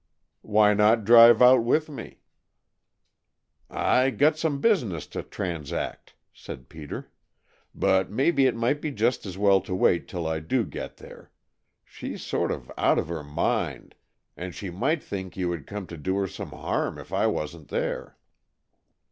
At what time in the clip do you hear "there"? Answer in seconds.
10.97-11.29, 17.67-18.17